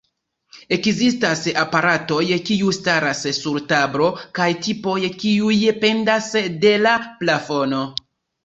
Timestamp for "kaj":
4.41-4.49